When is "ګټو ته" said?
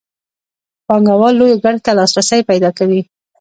1.63-1.91